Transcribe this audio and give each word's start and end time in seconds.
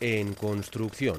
en 0.00 0.34
construcción. 0.34 1.18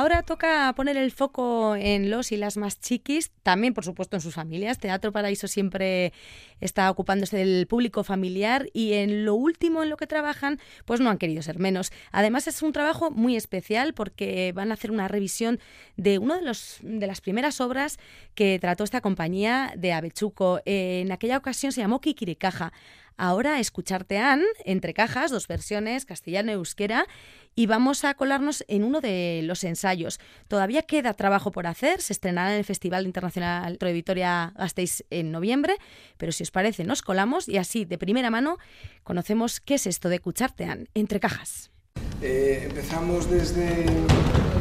Ahora 0.00 0.22
toca 0.22 0.72
poner 0.76 0.96
el 0.96 1.10
foco 1.10 1.76
en 1.76 2.08
los 2.08 2.32
y 2.32 2.38
las 2.38 2.56
más 2.56 2.80
chiquis, 2.80 3.32
también 3.42 3.74
por 3.74 3.84
supuesto 3.84 4.16
en 4.16 4.22
sus 4.22 4.32
familias. 4.32 4.78
Teatro 4.78 5.12
Paraíso 5.12 5.46
siempre 5.46 6.14
está 6.58 6.90
ocupándose 6.90 7.36
del 7.36 7.66
público 7.66 8.02
familiar 8.02 8.70
y 8.72 8.94
en 8.94 9.26
lo 9.26 9.34
último 9.34 9.82
en 9.82 9.90
lo 9.90 9.98
que 9.98 10.06
trabajan, 10.06 10.58
pues 10.86 11.00
no 11.00 11.10
han 11.10 11.18
querido 11.18 11.42
ser 11.42 11.58
menos. 11.58 11.92
Además 12.12 12.48
es 12.48 12.62
un 12.62 12.72
trabajo 12.72 13.10
muy 13.10 13.36
especial 13.36 13.92
porque 13.92 14.52
van 14.54 14.70
a 14.70 14.74
hacer 14.74 14.90
una 14.90 15.06
revisión 15.06 15.60
de 15.98 16.16
una 16.16 16.36
de, 16.36 16.46
los, 16.46 16.78
de 16.80 17.06
las 17.06 17.20
primeras 17.20 17.60
obras 17.60 17.98
que 18.34 18.58
trató 18.58 18.84
esta 18.84 19.02
compañía 19.02 19.74
de 19.76 19.92
Avechuco. 19.92 20.62
En 20.64 21.12
aquella 21.12 21.36
ocasión 21.36 21.72
se 21.72 21.82
llamó 21.82 22.00
Kikiricaja. 22.00 22.72
Ahora 23.16 23.60
escuchartean 23.60 24.42
entre 24.64 24.94
cajas, 24.94 25.30
dos 25.30 25.46
versiones, 25.46 26.06
castellano 26.06 26.50
y 26.50 26.54
euskera, 26.54 27.06
y 27.54 27.66
vamos 27.66 28.04
a 28.04 28.14
colarnos 28.14 28.64
en 28.68 28.84
uno 28.84 29.00
de 29.00 29.40
los 29.44 29.64
ensayos. 29.64 30.20
Todavía 30.48 30.82
queda 30.82 31.14
trabajo 31.14 31.50
por 31.50 31.66
hacer, 31.66 32.00
se 32.00 32.12
estrenará 32.12 32.52
en 32.52 32.58
el 32.58 32.64
Festival 32.64 33.06
Internacional 33.06 33.76
de 33.76 33.92
Vitoria 33.92 34.52
Gasteiz 34.56 35.04
en 35.10 35.32
noviembre, 35.32 35.76
pero 36.16 36.32
si 36.32 36.42
os 36.42 36.50
parece 36.50 36.84
nos 36.84 37.02
colamos 37.02 37.48
y 37.48 37.58
así 37.58 37.84
de 37.84 37.98
primera 37.98 38.30
mano 38.30 38.58
conocemos 39.02 39.60
qué 39.60 39.74
es 39.74 39.86
esto 39.86 40.08
de 40.08 40.16
escuchartean 40.16 40.88
entre 40.94 41.20
cajas. 41.20 41.70
Eh, 42.22 42.66
empezamos 42.68 43.30
desde, 43.30 43.86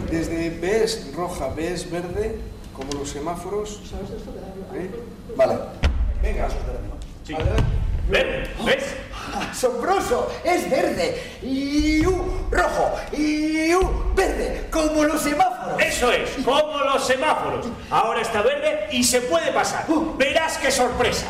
desde 0.10 0.50
ves 0.62 1.12
roja, 1.14 1.54
ves 1.54 1.92
verde, 1.92 2.38
como 2.74 2.94
los 2.94 3.10
semáforos. 3.10 3.82
¿Eh? 4.74 4.90
Vale. 5.36 5.56
Venga, 6.22 6.50
sí. 7.26 7.34
Verde, 7.34 7.62
¿ves? 8.10 8.39
¡Asombroso! 9.60 10.32
¡Es 10.46 10.70
verde! 10.70 11.22
¡Y 11.44 12.02
rojo! 12.02 12.96
¡Y 13.12 13.74
verde! 14.16 14.68
¡Como 14.72 15.04
los 15.04 15.22
semáforos! 15.22 15.82
Eso 15.82 16.10
es, 16.14 16.30
como 16.46 16.80
los 16.80 17.06
semáforos. 17.06 17.68
Ahora 17.90 18.22
está 18.22 18.42
verde 18.42 18.88
y 18.94 19.04
se 19.04 19.20
puede 19.20 19.52
pasar. 19.52 19.86
Verás 20.18 20.58
qué 20.60 20.72
sorpresa. 20.72 21.28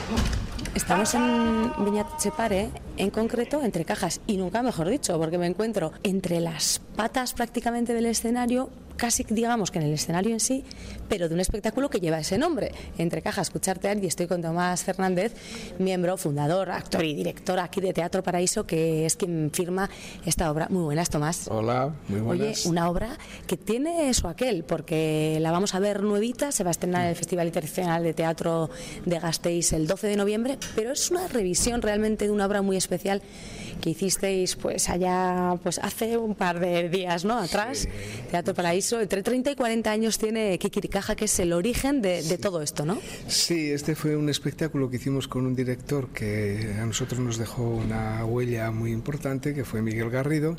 Estamos 0.75 1.11
en 1.15 1.73
Viña 1.83 2.05
Chepare, 2.19 2.69
en 2.97 3.09
concreto 3.09 3.63
entre 3.63 3.83
cajas, 3.83 4.21
y 4.27 4.37
nunca 4.37 4.61
mejor 4.61 4.89
dicho, 4.89 5.17
porque 5.17 5.39
me 5.39 5.47
encuentro 5.47 5.91
entre 6.03 6.39
las 6.39 6.81
patas 6.95 7.33
prácticamente 7.33 7.95
del 7.95 8.05
escenario 8.05 8.69
casi 8.99 9.25
digamos 9.29 9.71
que 9.71 9.79
en 9.79 9.85
el 9.85 9.93
escenario 9.93 10.33
en 10.33 10.39
sí, 10.39 10.63
pero 11.07 11.27
de 11.27 11.33
un 11.33 11.39
espectáculo 11.39 11.89
que 11.89 11.99
lleva 11.99 12.19
ese 12.19 12.37
nombre. 12.37 12.71
Entre 12.97 13.21
cajas, 13.21 13.47
escucharte 13.47 13.89
y 13.99 14.05
estoy 14.05 14.27
con 14.27 14.41
Tomás 14.41 14.83
Fernández, 14.83 15.33
miembro, 15.79 16.17
fundador, 16.17 16.69
actor 16.69 17.03
y 17.03 17.15
director 17.15 17.57
aquí 17.59 17.81
de 17.81 17.93
Teatro 17.93 18.21
Paraíso, 18.21 18.67
que 18.67 19.05
es 19.05 19.15
quien 19.15 19.49
firma 19.53 19.89
esta 20.25 20.51
obra. 20.51 20.67
Muy 20.69 20.83
buenas, 20.83 21.09
Tomás. 21.09 21.47
Hola, 21.49 21.93
muy 22.09 22.19
buenas. 22.19 22.65
Oye, 22.65 22.69
una 22.69 22.89
obra 22.89 23.17
que 23.47 23.57
tiene 23.57 24.09
eso 24.09 24.27
aquel, 24.27 24.63
porque 24.63 25.37
la 25.41 25.51
vamos 25.51 25.73
a 25.73 25.79
ver 25.79 26.03
nuevita, 26.03 26.51
se 26.51 26.63
va 26.63 26.69
a 26.69 26.71
estrenar 26.71 27.03
en 27.03 27.07
el 27.07 27.15
Festival 27.15 27.47
Internacional 27.47 28.03
de 28.03 28.13
Teatro 28.13 28.69
de 29.05 29.19
Gasteiz 29.19 29.71
el 29.73 29.87
12 29.87 30.07
de 30.07 30.15
noviembre, 30.17 30.57
pero 30.75 30.91
es 30.91 31.09
una 31.09 31.27
revisión 31.27 31.81
realmente 31.81 32.25
de 32.25 32.31
una 32.31 32.45
obra 32.45 32.61
muy 32.61 32.75
especial 32.75 33.21
que 33.79 33.91
hicisteis 33.91 34.55
pues 34.55 34.89
allá 34.89 35.57
pues 35.63 35.79
hace 35.79 36.17
un 36.17 36.35
par 36.35 36.59
de 36.59 36.89
días, 36.89 37.23
¿no? 37.23 37.37
Atrás, 37.37 37.87
Teatro 38.29 38.53
Paraíso, 38.53 38.88
entre 38.97 39.21
30 39.21 39.51
y 39.51 39.55
40 39.55 39.91
años 39.91 40.17
tiene 40.17 40.57
Kikiricaja, 40.57 41.15
que 41.15 41.25
es 41.25 41.39
el 41.39 41.53
origen 41.53 42.01
de, 42.01 42.23
de, 42.23 42.37
todo 42.37 42.61
esto, 42.61 42.85
¿no? 42.85 42.99
Sí, 43.27 43.71
este 43.71 43.95
fue 43.95 44.15
un 44.15 44.29
espectáculo 44.29 44.89
que 44.89 44.95
hicimos 44.95 45.27
con 45.27 45.45
un 45.45 45.55
director 45.55 46.07
que 46.09 46.75
a 46.81 46.85
nosotros 46.85 47.19
nos 47.19 47.37
dejó 47.37 47.63
una 47.63 48.25
huella 48.25 48.71
muy 48.71 48.91
importante, 48.91 49.53
que 49.53 49.63
fue 49.63 49.81
Miguel 49.81 50.09
Garrido, 50.09 50.55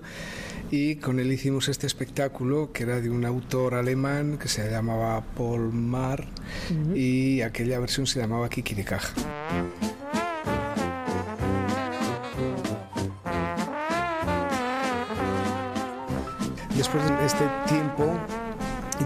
y 0.70 0.96
con 0.96 1.18
él 1.18 1.32
hicimos 1.32 1.68
este 1.68 1.86
espectáculo 1.86 2.72
que 2.72 2.84
era 2.84 3.00
de 3.00 3.10
un 3.10 3.24
autor 3.24 3.74
alemán 3.74 4.38
que 4.38 4.48
se 4.48 4.70
llamaba 4.70 5.24
Paul 5.36 5.72
Mar, 5.72 6.26
uh 6.70 6.74
-huh. 6.74 6.96
y 6.96 7.42
aquella 7.42 7.80
versión 7.80 8.06
se 8.06 8.20
llamaba 8.20 8.48
Kikiricaja. 8.48 9.12
después 16.80 17.06
de 17.06 17.26
este 17.26 17.44
tiempo 17.68 18.09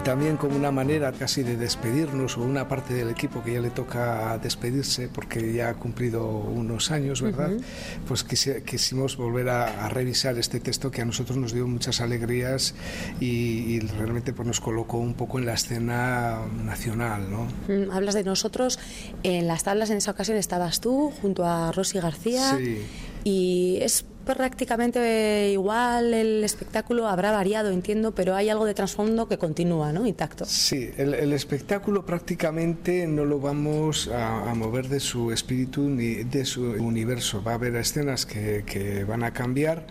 también 0.05 0.37
como 0.37 0.55
una 0.55 0.71
manera 0.71 1.11
casi 1.11 1.41
de 1.41 1.57
despedirnos 1.57 2.37
o 2.37 2.43
una 2.43 2.67
parte 2.67 2.93
del 2.93 3.09
equipo 3.09 3.43
que 3.43 3.53
ya 3.53 3.59
le 3.59 3.71
toca 3.71 4.37
despedirse 4.37 5.09
porque 5.09 5.51
ya 5.51 5.69
ha 5.69 5.73
cumplido 5.73 6.27
unos 6.27 6.91
años, 6.91 7.23
¿verdad? 7.23 7.53
Uh 7.53 7.57
-huh. 7.57 7.63
Pues 8.07 8.23
quisi, 8.23 8.61
quisimos 8.61 9.17
volver 9.17 9.49
a, 9.49 9.85
a, 9.85 9.89
revisar 9.89 10.37
este 10.37 10.59
texto 10.59 10.91
que 10.91 11.01
a 11.01 11.05
nosotros 11.05 11.37
nos 11.39 11.53
dio 11.53 11.67
muchas 11.67 12.01
alegrías 12.01 12.75
y, 13.19 13.25
y, 13.25 13.79
realmente 13.79 14.31
pues 14.31 14.47
nos 14.47 14.61
colocó 14.61 14.99
un 14.99 15.15
poco 15.15 15.39
en 15.39 15.47
la 15.47 15.55
escena 15.55 16.37
nacional, 16.63 17.31
¿no? 17.31 17.47
Mm, 17.67 17.89
hablas 17.89 18.13
de 18.13 18.23
nosotros, 18.23 18.77
en 19.23 19.47
las 19.47 19.63
tablas 19.63 19.89
en 19.89 19.97
esa 19.97 20.11
ocasión 20.11 20.37
estabas 20.37 20.81
tú 20.81 21.11
junto 21.19 21.45
a 21.45 21.71
Rosy 21.71 21.99
García 21.99 22.57
sí. 22.57 22.85
y 23.23 23.79
es 23.81 24.05
prácticamente 24.25 25.49
igual 25.51 26.13
el 26.13 26.43
espectáculo 26.43 27.07
habrá 27.07 27.31
variado, 27.31 27.71
entiendo, 27.71 28.13
pero 28.13 28.35
hay 28.35 28.49
algo 28.49 28.65
de 28.65 28.73
trasfondo 28.73 29.27
que 29.27 29.37
continúa, 29.37 29.93
¿no? 29.93 30.05
Intacto. 30.05 30.45
Sí, 30.45 30.89
el, 30.97 31.33
espectáculo 31.33 32.05
prácticamente 32.05 33.07
no 33.07 33.25
lo 33.25 33.39
vamos 33.39 34.07
a, 34.07 34.53
mover 34.55 34.89
de 34.89 34.99
su 34.99 35.31
espíritu 35.31 35.81
ni 35.81 36.23
de 36.23 36.45
su 36.45 36.63
universo. 36.63 37.43
Va 37.43 37.51
a 37.51 37.55
haber 37.55 37.75
escenas 37.75 38.25
que, 38.25 39.05
van 39.07 39.23
a 39.23 39.31
cambiar 39.31 39.85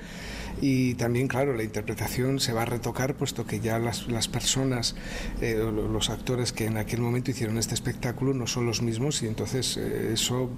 y 0.60 0.94
también, 0.94 1.28
claro, 1.28 1.54
la 1.54 1.62
interpretación 1.62 2.40
se 2.40 2.52
va 2.52 2.62
a 2.62 2.64
retocar 2.64 3.14
puesto 3.14 3.46
que 3.46 3.60
ya 3.60 3.78
las, 3.78 4.06
las 4.08 4.28
personas, 4.28 4.94
eh, 5.40 5.56
los 5.56 6.10
actores 6.10 6.52
que 6.52 6.66
en 6.66 6.76
aquel 6.76 7.00
momento 7.00 7.30
hicieron 7.30 7.58
este 7.58 7.74
espectáculo 7.74 8.34
no 8.34 8.46
son 8.46 8.66
los 8.66 8.80
mismos 8.80 9.22
y 9.22 9.26
entonces 9.26 9.76
eh, 9.76 10.12
eso 10.12 10.50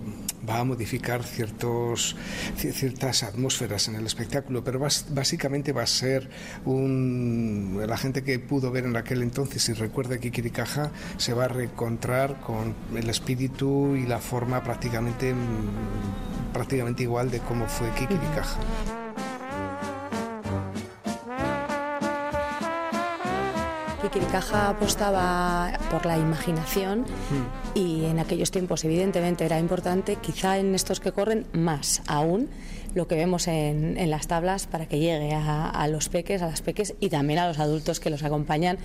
va 0.49 0.61
a 0.61 0.65
modificar 0.65 1.23
ciertos, 1.25 2.17
ciertas 2.57 3.23
atmósferas 3.23 3.89
en 3.89 3.97
el 3.97 4.07
espectáculo, 4.07 4.63
pero 4.65 4.79
básicamente 4.79 5.73
va 5.73 5.83
a 5.83 5.87
ser 5.87 6.29
un... 6.65 7.83
la 7.87 7.97
gente 7.97 8.23
que 8.23 8.39
pudo 8.39 8.71
ver 8.71 8.85
en 8.85 8.97
aquel 8.97 9.23
entonces 9.23 9.69
y 9.69 9.73
recuerda 9.73 10.19
Kikiricaja 10.19 10.91
se 11.17 11.33
va 11.33 11.45
a 11.45 11.49
reencontrar 11.49 12.41
con 12.41 12.75
el 12.95 13.09
espíritu 13.11 13.97
y 13.97 14.07
la 14.07 14.19
forma 14.19 14.63
prácticamente, 14.63 15.35
prácticamente 16.53 17.03
igual 17.03 17.31
de 17.31 17.41
cómo 17.41 17.67
fue 17.67 17.91
Kikiricaja. 17.91 19.06
Kikiricaja 24.17 24.71
apostaba 24.71 25.79
por 25.91 26.07
la 26.07 26.17
imaginación 26.17 27.01
mm. 27.01 27.79
y 27.79 28.07
en 28.07 28.19
aquellos 28.19 28.51
tiempos 28.51 28.83
evidentemente 28.83 29.45
era 29.45 29.59
importante, 29.59 30.17
quizá 30.17 30.57
en 30.57 30.75
estos 30.75 31.01
que 31.01 31.13
corren 31.13 31.47
más 31.53 32.01
aún, 32.07 32.49
lo 32.97 33.07
que 33.07 33.15
vemos 33.15 33.47
en, 33.47 33.99
en 33.99 34.11
las 34.11 34.27
tablas 34.27 34.67
para 34.67 34.87
que 34.87 34.99
llegue 34.99 35.35
a, 35.35 35.69
a, 35.69 35.87
los 35.87 36.09
peques, 36.09 36.41
a 36.41 36.47
las 36.47 36.63
peques 36.63 36.95
y 36.99 37.11
también 37.11 37.39
a 37.39 37.47
los 37.47 37.59
adultos 37.59 38.01
que 38.01 38.09
los 38.09 38.23
acompañan, 38.23 38.79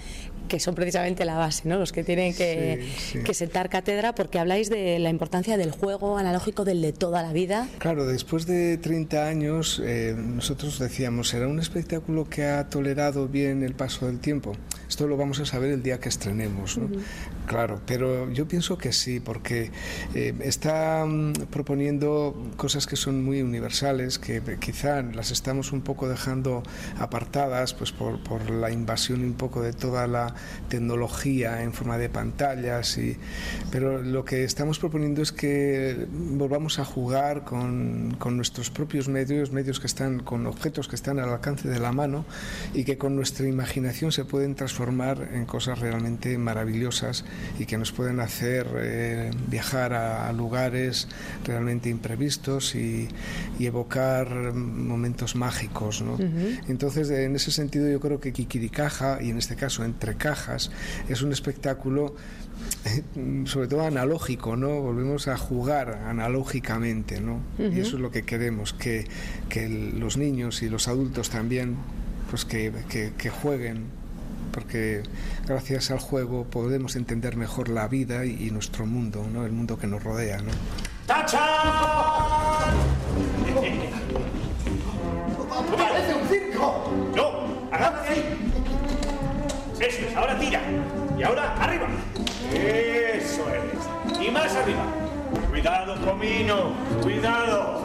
que 0.49 0.59
son 0.59 0.75
precisamente 0.75 1.23
la 1.23 1.35
base, 1.37 1.67
¿no? 1.69 1.79
los 1.79 1.93
que 1.93 2.03
tienen 2.03 2.35
que, 2.35 2.85
sí, 2.97 3.13
sí. 3.13 3.23
que 3.23 3.33
sentar 3.33 3.69
cátedra, 3.69 4.13
porque 4.13 4.37
habláis 4.37 4.69
de 4.69 4.99
la 4.99 5.09
importancia 5.09 5.55
del 5.55 5.71
juego 5.71 6.17
analógico, 6.17 6.65
del 6.65 6.81
de 6.81 6.91
toda 6.91 7.23
la 7.23 7.31
vida. 7.31 7.69
Claro, 7.77 8.05
después 8.05 8.45
de 8.45 8.77
30 8.77 9.27
años, 9.27 9.81
eh, 9.81 10.13
nosotros 10.17 10.77
decíamos, 10.77 11.29
¿será 11.29 11.47
un 11.47 11.61
espectáculo 11.61 12.27
que 12.29 12.43
ha 12.43 12.69
tolerado 12.69 13.29
bien 13.29 13.63
el 13.63 13.75
paso 13.75 14.07
del 14.07 14.19
tiempo? 14.19 14.51
Esto 14.89 15.07
lo 15.07 15.15
vamos 15.15 15.39
a 15.39 15.45
saber 15.45 15.71
el 15.71 15.83
día 15.83 16.01
que 16.01 16.09
estrenemos, 16.09 16.77
¿no? 16.77 16.87
Uh 16.87 16.89
-huh. 16.89 17.01
Claro, 17.47 17.81
pero 17.85 18.29
yo 18.31 18.47
pienso 18.47 18.77
que 18.77 18.91
sí, 18.91 19.19
porque 19.19 19.71
eh, 20.15 20.33
está 20.41 21.03
um, 21.05 21.33
proponiendo 21.49 22.35
cosas 22.57 22.87
que 22.87 22.95
son 22.95 23.23
muy 23.23 23.41
universales, 23.41 24.00
que 24.19 24.41
quizá 24.59 25.01
las 25.01 25.31
estamos 25.31 25.71
un 25.71 25.81
poco 25.81 26.07
dejando 26.07 26.63
apartadas 26.99 27.73
pues 27.73 27.91
por, 27.91 28.23
por 28.23 28.49
la 28.49 28.71
invasión 28.71 29.23
un 29.23 29.33
poco 29.33 29.61
de 29.61 29.73
toda 29.73 30.07
la 30.07 30.33
tecnología 30.69 31.63
en 31.63 31.73
forma 31.73 31.97
de 31.97 32.09
pantallas, 32.09 32.97
y, 32.97 33.17
pero 33.71 34.01
lo 34.01 34.25
que 34.25 34.43
estamos 34.43 34.79
proponiendo 34.79 35.21
es 35.21 35.31
que 35.31 36.07
volvamos 36.11 36.79
a 36.79 36.85
jugar 36.85 37.43
con, 37.43 38.15
con 38.19 38.37
nuestros 38.37 38.69
propios 38.69 39.07
medios, 39.07 39.51
medios 39.51 39.79
que 39.79 39.87
están 39.87 40.19
con 40.19 40.47
objetos 40.47 40.87
que 40.87 40.95
están 40.95 41.19
al 41.19 41.29
alcance 41.29 41.67
de 41.67 41.79
la 41.79 41.91
mano 41.91 42.25
y 42.73 42.83
que 42.83 42.97
con 42.97 43.15
nuestra 43.15 43.47
imaginación 43.47 44.11
se 44.11 44.25
pueden 44.25 44.55
transformar 44.55 45.29
en 45.33 45.45
cosas 45.45 45.79
realmente 45.79 46.37
maravillosas 46.37 47.25
y 47.59 47.65
que 47.65 47.77
nos 47.77 47.91
pueden 47.91 48.19
hacer 48.19 48.67
eh, 48.77 49.31
viajar 49.47 49.93
a, 49.93 50.31
lugares 50.33 51.07
realmente 51.43 51.89
imprevistos 51.89 52.75
y, 52.75 53.09
evocar 53.59 53.80
momentos 54.53 55.35
mágicos. 55.35 56.01
¿no? 56.01 56.17
Entonces, 56.67 57.09
en 57.09 57.35
ese 57.35 57.51
sentido, 57.51 57.89
yo 57.89 57.99
creo 57.99 58.19
que 58.19 58.33
Kikiricaja, 58.33 59.21
y 59.21 59.29
en 59.29 59.37
este 59.37 59.55
caso 59.55 59.83
Entre 59.83 60.15
Cajas, 60.15 60.71
es 61.09 61.21
un 61.21 61.31
espectáculo 61.31 62.15
sobre 63.45 63.67
todo 63.67 63.85
analógico, 63.85 64.55
¿no? 64.55 64.81
Volvemos 64.81 65.27
a 65.27 65.37
jugar 65.37 66.03
analógicamente, 66.07 67.21
¿no? 67.21 67.39
Y 67.59 67.79
eso 67.79 67.95
es 67.95 68.01
lo 68.01 68.11
que 68.11 68.23
queremos, 68.23 68.73
que, 68.73 69.07
que 69.49 69.69
los 69.69 70.17
niños 70.17 70.63
y 70.63 70.69
los 70.69 70.87
adultos 70.87 71.29
también, 71.29 71.77
pues 72.29 72.45
que, 72.45 72.71
que, 73.17 73.29
jueguen, 73.29 73.85
porque 74.51 75.03
gracias 75.47 75.91
al 75.91 75.99
juego 75.99 76.45
podemos 76.45 76.95
entender 76.95 77.35
mejor 77.35 77.69
la 77.69 77.87
vida 77.87 78.25
y, 78.25 78.49
nuestro 78.51 78.85
mundo, 78.85 79.27
¿no? 79.31 79.45
El 79.45 79.51
mundo 79.51 79.77
que 79.77 79.87
nos 79.87 80.03
rodea, 80.03 80.41
¿no? 80.41 80.51
¡Tacha! 81.05 82.20
Circo! 86.31 86.83
¡No! 87.15 87.67
¡Agárrate 87.71 88.09
ahí! 88.09 88.51
Eso 89.79 90.07
es, 90.07 90.15
ahora 90.15 90.39
tira. 90.39 90.61
Y 91.17 91.23
ahora 91.23 91.55
arriba. 91.59 91.87
Eso 92.53 93.45
es. 93.49 94.21
Y 94.21 94.31
más 94.31 94.55
arriba. 94.55 94.83
Cuidado, 95.49 95.95
comino. 96.05 96.73
Cuidado. 97.01 97.81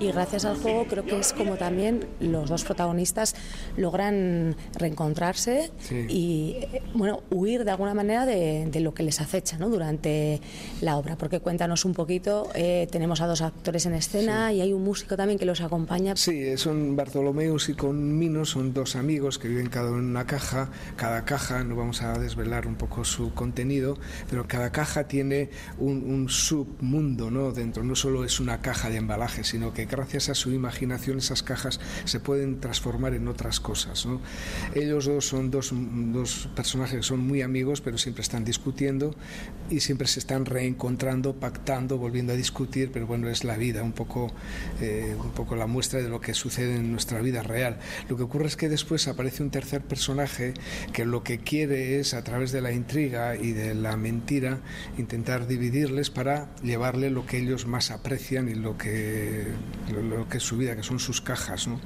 Y 0.00 0.12
gracias 0.12 0.44
al 0.44 0.56
juego 0.56 0.86
creo 0.86 1.04
que 1.04 1.18
es 1.18 1.32
como 1.32 1.56
también 1.56 2.06
los 2.20 2.48
dos 2.48 2.62
protagonistas 2.62 3.34
logran 3.76 4.54
reencontrarse 4.78 5.72
y 5.90 6.56
bueno 6.94 7.24
huir 7.30 7.64
de 7.64 7.72
alguna 7.72 7.94
manera 7.94 8.24
de, 8.24 8.70
lo 8.78 8.94
que 8.94 9.02
les 9.02 9.20
acecha 9.20 9.58
¿no? 9.58 9.68
durante 9.68 10.40
la 10.82 10.98
obra. 10.98 11.16
Porque 11.16 11.40
cuéntanos 11.40 11.84
un 11.84 11.94
poquito, 11.94 12.48
eh, 12.54 12.86
tenemos 12.92 13.20
a 13.20 13.26
dos 13.26 13.42
actores 13.42 13.86
en 13.86 13.94
escena 13.94 14.52
y 14.52 14.60
hay 14.60 14.72
un 14.72 14.84
músico 14.84 15.16
también 15.16 15.36
que 15.36 15.44
los 15.44 15.60
acompaña. 15.62 16.14
Sí, 16.14 16.56
son 16.56 16.94
Bartolomeus 16.94 17.68
y 17.68 17.74
Conmino, 17.74 18.44
son 18.44 18.72
dos 18.72 18.94
amigos 18.94 19.40
que 19.40 19.48
viven 19.48 19.68
cada 19.68 19.90
uno 19.90 19.98
en 19.98 20.04
una 20.04 20.26
caja. 20.26 20.70
Cada 20.94 21.24
caja, 21.24 21.64
no 21.64 21.74
vamos 21.74 22.02
a 22.02 22.16
desvelar 22.20 22.68
un 22.68 22.76
poco 22.76 23.04
su 23.04 23.34
contenido, 23.34 23.98
pero 24.30 24.46
cada 24.46 24.70
caja 24.70 25.08
tiene 25.08 25.50
un, 25.78 26.04
un 26.08 26.28
submundo 26.28 27.32
¿no? 27.32 27.50
dentro. 27.50 27.82
No 27.82 27.96
solo 27.96 28.24
es 28.24 28.38
una 28.38 28.60
caja 28.60 28.90
de 28.90 28.98
embalaje, 28.98 29.42
sino 29.42 29.72
que 29.72 29.87
gracias 29.90 30.28
a 30.28 30.34
su 30.34 30.52
imaginación 30.52 31.18
esas 31.18 31.42
cajas 31.42 31.80
se 32.04 32.20
pueden 32.20 32.60
transformar 32.60 33.14
en 33.14 33.28
otras 33.28 33.60
cosas. 33.60 34.06
Ellos 34.74 35.06
dos 35.06 35.26
son 35.26 35.50
dos, 35.50 35.72
dos 35.72 36.48
personajes 36.54 36.98
que 36.98 37.02
son 37.02 37.20
muy 37.20 37.42
amigos, 37.42 37.80
pero 37.80 37.98
siempre 37.98 38.22
están 38.22 38.44
discutiendo 38.44 39.14
y 39.70 39.80
siempre 39.80 40.06
se 40.06 40.20
están 40.20 40.44
reencontrando, 40.44 41.34
pactando, 41.34 41.98
volviendo 41.98 42.32
a 42.32 42.36
discutir, 42.36 42.90
pero 42.92 43.06
bueno, 43.06 43.28
es 43.28 43.44
la 43.44 43.56
vida, 43.56 43.82
un 43.82 43.92
poco, 43.92 44.32
eh, 44.80 45.14
un 45.18 45.32
poco 45.32 45.56
la 45.56 45.66
muestra 45.66 46.00
de 46.02 46.08
lo 46.08 46.20
que 46.20 46.34
sucede 46.34 46.76
en 46.76 46.92
nuestra 46.92 47.20
vida 47.20 47.42
real. 47.42 47.78
Lo 48.08 48.16
que 48.16 48.22
ocurre 48.22 48.46
es 48.46 48.56
que 48.56 48.68
después 48.68 49.08
aparece 49.08 49.42
un 49.42 49.50
tercer 49.50 49.82
personaje 49.82 50.54
que 50.92 51.04
lo 51.04 51.22
que 51.22 51.38
quiere 51.38 52.00
es, 52.00 52.14
a 52.14 52.22
través 52.24 52.52
de 52.52 52.60
la 52.60 52.72
intriga 52.72 53.36
y 53.36 53.52
de 53.52 53.74
la 53.74 53.96
mentira, 53.96 54.60
intentar 54.96 55.46
dividirles 55.46 56.10
para 56.10 56.54
llevarle 56.62 57.10
lo 57.10 57.26
que 57.26 57.38
ellos 57.38 57.66
más 57.66 57.90
aprecian 57.90 58.48
y 58.48 58.54
lo 58.54 58.76
que 58.76 59.46
lo, 59.92 60.28
que 60.28 60.38
es 60.38 60.42
su 60.42 60.56
vida, 60.56 60.76
que 60.76 60.82
son 60.82 60.98
sus 60.98 61.20
cajas. 61.20 61.68
¿no? 61.68 61.80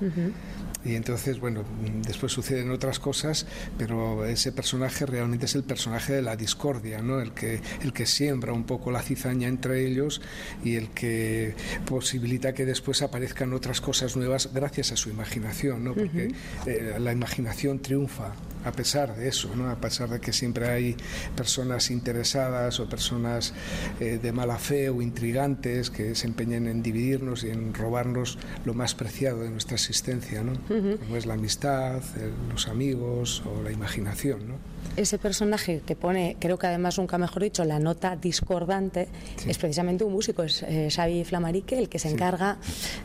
Y 0.85 0.97
entonces, 0.97 1.39
bueno, 1.39 1.65
después 2.05 2.33
suceden 2.33 2.71
otras 2.71 2.99
cosas, 2.99 3.47
pero 3.79 4.27
ese 4.27 4.51
personaje 4.51 5.07
realmente 5.07 5.47
es 5.47 5.55
el 5.55 5.63
personaje 5.63 6.15
de 6.15 6.23
la 6.23 6.37
discordia, 6.37 7.01
¿no? 7.01 7.21
El 7.21 7.33
que, 7.33 7.61
el 7.83 7.93
que 7.93 8.05
siembra 8.05 8.53
un 8.53 8.65
poco 8.65 8.91
la 8.91 9.01
cizaña 9.01 9.47
entre 9.47 9.87
ellos 9.87 10.21
y 10.65 10.75
el 10.75 10.89
que 10.91 11.55
posibilita 11.87 12.53
que 12.53 12.67
después 12.67 13.03
aparezcan 13.03 13.53
otras 13.53 13.81
cosas 13.81 14.17
nuevas 14.17 14.51
gracias 14.53 14.91
a 14.91 14.97
su 14.97 15.09
imaginación, 15.11 15.85
¿no? 15.85 15.95
Porque 15.95 16.35
eh, 16.67 16.97
la 16.99 17.13
imaginación 17.13 17.79
triunfa 17.79 18.33
a 18.65 18.73
pesar 18.73 19.17
de 19.17 19.29
eso, 19.29 19.55
¿no? 19.55 19.71
a 19.71 19.77
pesar 19.77 20.09
de 20.09 20.21
que 20.21 20.33
siempre 20.33 20.69
hay 20.69 20.97
personas 21.37 21.91
interesadas 21.91 22.81
o 22.81 22.89
personas 22.89 23.55
eh, 24.01 24.19
de 24.23 24.33
mala 24.33 24.59
fe 24.59 24.91
o 24.91 25.03
intrigantes 25.03 25.91
que 25.91 26.15
se 26.15 26.27
empeñan 26.27 26.67
en 26.67 26.83
dividirnos 26.83 27.45
y 27.45 27.51
en 27.51 27.75
robarnos 27.75 28.39
lo 28.65 28.75
más 28.75 28.95
preciado 28.95 29.41
de 29.41 29.51
nuestra 29.51 29.75
existencia, 29.75 30.43
¿no? 30.43 30.53
como 30.99 31.17
es 31.17 31.27
la 31.27 31.35
amistad, 31.35 32.03
los 32.51 32.69
amigos 32.69 33.43
o 33.47 33.63
la 33.63 33.73
imaginación. 33.73 34.49
¿no? 34.49 34.73
ese 34.97 35.19
personaje 35.19 35.83
que 35.85 35.97
pone, 35.97 36.37
creo 36.39 36.59
que 36.59 36.67
además 36.67 36.99
nunca 36.99 37.19
mejor 37.19 37.43
dicho, 37.43 37.65
la 37.65 37.79
nota 37.79 38.17
discordante, 38.17 39.09
es 39.47 39.59
precisamente 39.59 40.05
un 40.05 40.13
músico, 40.13 40.43
es 40.43 40.63
eh, 40.63 40.89
Xavi 40.91 41.25
Flamarique, 41.25 41.79
el 41.79 41.89
que 41.89 41.99
se 41.99 42.11
encarga 42.11 42.59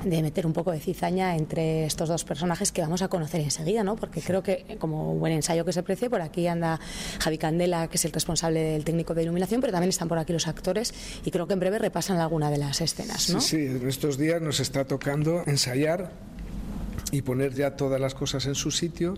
de 0.04 0.22
meter 0.22 0.46
un 0.46 0.54
poco 0.54 0.72
de 0.72 0.80
cizaña 0.80 1.36
entre 1.36 1.86
estos 1.86 2.10
dos 2.10 2.24
personajes 2.24 2.72
que 2.72 2.82
vamos 2.82 3.02
a 3.02 3.08
conocer 3.08 3.42
enseguida, 3.42 3.84
¿no? 3.84 3.96
Porque 3.96 4.22
creo 4.22 4.44
que, 4.44 4.78
como 4.80 5.16
buen 5.16 5.34
ensayo 5.48 5.64
que 5.64 5.72
se 5.72 5.82
precie, 5.82 6.10
por 6.10 6.22
aquí 6.22 6.46
anda 6.48 6.78
Javi 7.20 7.38
Candela, 7.38 7.88
que 7.88 7.96
es 7.96 8.04
el 8.04 8.12
responsable 8.12 8.60
del 8.60 8.84
técnico 8.84 9.14
de 9.14 9.24
iluminación, 9.24 9.62
pero 9.62 9.72
también 9.72 9.90
están 9.90 10.10
por 10.10 10.18
aquí 10.18 10.34
los 10.34 10.48
actores 10.48 10.94
y 11.24 11.32
creo 11.32 11.48
que 11.48 11.54
en 11.54 11.60
breve 11.62 11.80
repasan 11.80 12.18
alguna 12.18 12.52
de 12.52 12.58
las 12.58 12.82
escenas, 12.82 13.30
¿no? 13.30 13.40
Sí, 13.40 13.50
sí, 13.50 13.66
en 13.66 13.88
estos 13.88 14.18
días 14.18 14.42
nos 14.42 14.60
está 14.60 14.84
tocando 14.84 15.44
ensayar 15.46 16.12
y 17.14 17.22
poner 17.22 17.54
ya 17.54 17.78
todas 17.78 18.02
las 18.02 18.14
cosas 18.14 18.46
en 18.46 18.56
su 18.56 18.72
sitio 18.72 19.18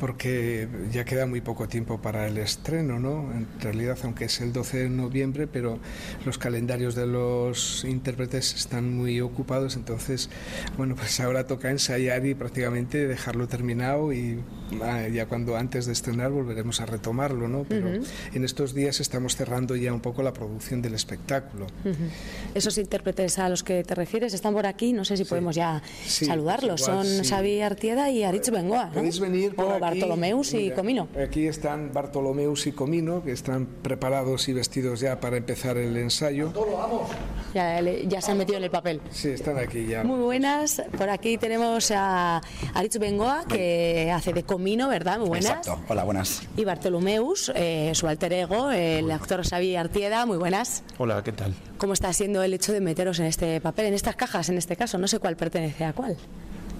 porque 0.00 0.66
ya 0.90 1.04
queda 1.04 1.26
muy 1.26 1.42
poco 1.42 1.68
tiempo 1.68 2.00
para 2.00 2.26
el 2.26 2.38
estreno, 2.38 2.98
¿no? 2.98 3.30
En 3.32 3.46
realidad, 3.60 3.98
aunque 4.02 4.24
es 4.24 4.40
el 4.40 4.52
12 4.52 4.78
de 4.78 4.88
noviembre, 4.88 5.46
pero 5.46 5.78
los 6.24 6.38
calendarios 6.38 6.94
de 6.94 7.06
los 7.06 7.84
intérpretes 7.84 8.54
están 8.54 8.96
muy 8.96 9.20
ocupados, 9.20 9.76
entonces, 9.76 10.30
bueno, 10.76 10.96
pues 10.96 11.20
ahora 11.20 11.46
toca 11.46 11.70
ensayar 11.70 12.24
y 12.24 12.34
prácticamente 12.34 13.06
dejarlo 13.06 13.46
terminado 13.46 14.12
y 14.12 14.40
ah, 14.82 15.06
ya 15.08 15.26
cuando 15.26 15.56
antes 15.56 15.84
de 15.86 15.92
estrenar 15.92 16.30
volveremos 16.30 16.80
a 16.80 16.86
retomarlo, 16.86 17.46
¿no? 17.46 17.64
Pero 17.68 17.88
en 18.32 18.44
estos 18.44 18.74
días 18.74 19.00
estamos 19.00 19.36
cerrando 19.36 19.76
ya 19.76 19.92
un 19.92 20.00
poco 20.00 20.22
la 20.22 20.32
producción 20.32 20.80
del 20.80 20.94
espectáculo. 20.94 21.66
Esos 22.54 22.78
intérpretes 22.78 23.38
a 23.38 23.48
los 23.50 23.62
que 23.62 23.84
te 23.84 23.94
refieres 23.94 24.32
están 24.32 24.54
por 24.54 24.66
aquí, 24.66 24.94
no 24.94 25.04
sé 25.04 25.18
si 25.18 25.24
podemos 25.24 25.54
ya 25.54 25.82
saludarlos, 26.06 26.80
son 26.80 27.06
Xavi 27.22 27.60
Artieda 27.60 28.10
y 28.10 28.22
Aritz 28.22 28.50
Bengoa, 28.50 28.86
¿no? 28.86 28.94
Podéis 28.94 29.20
venir 29.20 29.54
por 29.54 29.78
Bartolomeus 29.90 30.54
y 30.54 30.70
Comino. 30.70 31.08
Aquí 31.22 31.46
están 31.46 31.92
Bartolomeus 31.92 32.66
y 32.66 32.72
Comino, 32.72 33.22
que 33.22 33.32
están 33.32 33.66
preparados 33.66 34.48
y 34.48 34.52
vestidos 34.52 35.00
ya 35.00 35.20
para 35.20 35.36
empezar 35.36 35.76
el 35.76 35.96
ensayo. 35.96 36.52
Ya, 37.54 37.80
ya 37.80 38.20
se 38.20 38.30
han 38.30 38.38
metido 38.38 38.58
en 38.58 38.64
el 38.64 38.70
papel. 38.70 39.00
Sí, 39.10 39.30
están 39.30 39.58
aquí 39.58 39.86
ya. 39.86 40.04
Muy 40.04 40.20
buenas. 40.20 40.82
Por 40.96 41.10
aquí 41.10 41.38
tenemos 41.38 41.90
a 41.94 42.40
Aritz 42.74 42.98
Bengoa, 42.98 43.44
que 43.48 44.10
hace 44.14 44.32
de 44.32 44.44
Comino, 44.44 44.88
¿verdad? 44.88 45.18
Muy 45.18 45.28
buenas. 45.28 45.50
Exacto. 45.50 45.80
Hola, 45.88 46.04
buenas. 46.04 46.42
Y 46.56 46.64
Bartolomeus, 46.64 47.52
eh, 47.54 47.92
su 47.94 48.06
alter 48.06 48.32
ego, 48.32 48.70
el 48.70 49.10
actor 49.10 49.42
Xavi 49.46 49.76
Artieda. 49.76 50.26
Muy 50.26 50.38
buenas. 50.38 50.82
Hola, 50.98 51.22
¿qué 51.24 51.32
tal? 51.32 51.54
¿Cómo 51.78 51.92
está 51.94 52.12
siendo 52.12 52.42
el 52.42 52.54
hecho 52.54 52.72
de 52.72 52.80
meteros 52.80 53.18
en 53.18 53.26
este 53.26 53.60
papel, 53.60 53.86
en 53.86 53.94
estas 53.94 54.16
cajas, 54.16 54.48
en 54.48 54.58
este 54.58 54.76
caso? 54.76 54.98
No 54.98 55.08
sé 55.08 55.18
cuál 55.18 55.36
pertenece 55.36 55.84
a 55.84 55.92
cuál. 55.92 56.16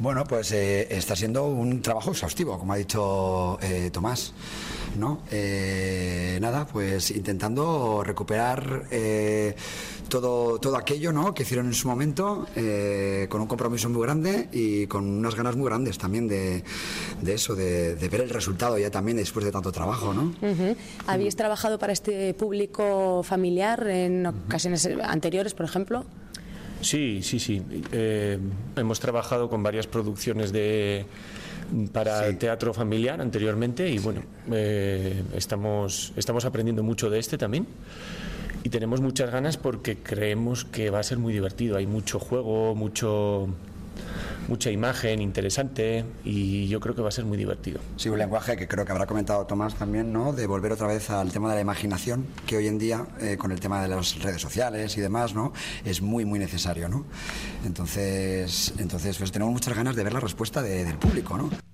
Bueno, 0.00 0.24
pues 0.24 0.50
eh, 0.52 0.88
está 0.96 1.14
siendo 1.14 1.44
un 1.46 1.82
trabajo 1.82 2.12
exhaustivo, 2.12 2.58
como 2.58 2.72
ha 2.72 2.76
dicho 2.76 3.58
eh, 3.60 3.90
Tomás. 3.92 4.32
¿no? 4.98 5.20
Eh, 5.30 6.38
nada, 6.40 6.66
pues 6.66 7.10
intentando 7.10 8.02
recuperar 8.02 8.86
todo, 10.08 10.58
todo 10.58 10.76
aquello 10.76 11.12
¿no? 11.12 11.34
que 11.34 11.42
hicieron 11.42 11.66
en 11.66 11.74
su 11.74 11.86
momento, 11.86 12.46
con 13.28 13.40
un 13.42 13.46
compromiso 13.46 13.88
muy 13.90 14.02
grande 14.02 14.48
y 14.52 14.86
con 14.86 15.06
unas 15.06 15.34
ganas 15.34 15.54
muy 15.54 15.66
grandes 15.66 15.98
también 15.98 16.26
de, 16.26 16.64
eso, 17.26 17.54
de, 17.54 17.94
ver 17.94 18.22
el 18.22 18.30
resultado 18.30 18.78
ya 18.78 18.90
también 18.90 19.18
después 19.18 19.44
de 19.44 19.52
tanto 19.52 19.70
trabajo. 19.70 20.14
¿no? 20.14 20.34
¿Habéis 21.06 21.36
trabajado 21.36 21.78
para 21.78 21.92
este 21.92 22.32
público 22.34 23.22
familiar 23.22 23.86
en 23.86 24.26
ocasiones 24.26 24.88
anteriores, 25.04 25.52
por 25.54 25.66
ejemplo? 25.66 26.06
Sí, 26.80 27.20
sí, 27.22 27.38
sí. 27.38 27.62
Eh, 27.92 28.38
hemos 28.76 29.00
trabajado 29.00 29.48
con 29.48 29.62
varias 29.62 29.86
producciones 29.86 30.52
de 30.52 31.06
para 31.92 32.36
teatro 32.36 32.74
familiar 32.74 33.20
anteriormente 33.20 33.88
y 33.88 33.98
bueno, 33.98 34.22
eh, 34.50 35.22
estamos, 35.34 36.12
estamos 36.16 36.44
aprendiendo 36.44 36.82
mucho 36.82 37.08
de 37.10 37.20
este 37.20 37.38
también 37.38 37.66
y 38.64 38.68
tenemos 38.68 39.00
muchas 39.00 39.30
ganas 39.30 39.56
porque 39.56 39.98
creemos 39.98 40.64
que 40.64 40.90
va 40.90 40.98
a 40.98 41.02
ser 41.02 41.18
muy 41.18 41.32
divertido. 41.32 41.76
Hay 41.76 41.86
mucho 41.86 42.18
juego, 42.18 42.74
mucho 42.74 43.48
mucha 44.48 44.70
imagen 44.70 45.20
interesante 45.20 46.04
y 46.24 46.68
yo 46.68 46.80
creo 46.80 46.94
que 46.94 47.02
va 47.02 47.08
a 47.08 47.12
ser 47.12 47.24
muy 47.24 47.36
divertido. 47.36 47.80
Sí, 47.96 48.08
un 48.08 48.18
lenguaje 48.18 48.56
que 48.56 48.66
creo 48.66 48.84
que 48.84 48.92
habrá 48.92 49.06
comentado 49.06 49.46
Tomás 49.46 49.74
también, 49.74 50.12
¿no? 50.12 50.32
De 50.32 50.46
volver 50.46 50.72
otra 50.72 50.86
vez 50.86 51.10
al 51.10 51.32
tema 51.32 51.48
de 51.50 51.56
la 51.56 51.60
imaginación, 51.60 52.26
que 52.46 52.56
hoy 52.56 52.66
en 52.66 52.78
día, 52.78 53.06
eh, 53.20 53.36
con 53.36 53.52
el 53.52 53.60
tema 53.60 53.82
de 53.82 53.88
las 53.88 54.20
redes 54.22 54.40
sociales 54.40 54.96
y 54.96 55.00
demás, 55.00 55.34
¿no? 55.34 55.52
Es 55.84 56.02
muy, 56.02 56.24
muy 56.24 56.38
necesario, 56.38 56.88
¿no? 56.88 57.04
Entonces, 57.64 58.74
entonces 58.78 59.18
pues 59.18 59.32
tenemos 59.32 59.52
muchas 59.52 59.74
ganas 59.74 59.96
de 59.96 60.04
ver 60.04 60.12
la 60.12 60.20
respuesta 60.20 60.62
del 60.62 60.96
público, 60.96 61.36
¿no? 61.36 61.69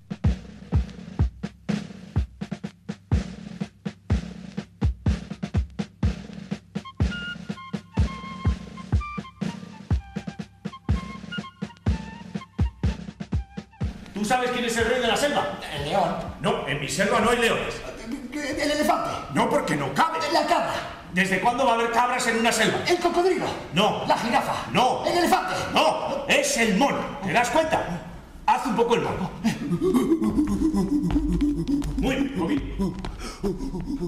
No 17.27 17.33
hay 17.33 17.39
leones. 17.39 17.75
El 18.33 18.71
elefante. 18.71 19.09
No, 19.33 19.49
porque 19.49 19.75
no 19.75 19.93
cabe. 19.93 20.19
La 20.31 20.45
cabra. 20.45 20.73
¿Desde 21.13 21.41
cuándo 21.41 21.65
va 21.65 21.71
a 21.71 21.75
haber 21.75 21.91
cabras 21.91 22.25
en 22.27 22.39
una 22.39 22.51
selva? 22.51 22.79
El 22.87 22.99
cocodrilo. 22.99 23.45
No. 23.73 24.05
La 24.07 24.17
jirafa. 24.17 24.53
No. 24.71 25.03
El 25.05 25.17
elefante. 25.17 25.53
No, 25.73 26.25
es 26.27 26.57
el 26.57 26.77
mono. 26.77 26.99
¿Te 27.23 27.33
das 27.33 27.49
cuenta? 27.49 28.01
Haz 28.45 28.65
un 28.65 28.75
poco 28.75 28.95
el 28.95 29.01
mono. 29.01 29.29
Muy 32.07 32.15
bien, 32.15 32.33
Comino. 32.37 32.93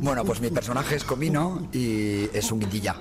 Bueno, 0.01 0.24
pues 0.24 0.39
mi 0.41 0.50
personaje 0.50 0.96
es 0.96 1.03
Comino 1.03 1.68
y 1.74 2.29
es 2.34 2.51
un 2.51 2.60
guindilla. 2.60 2.96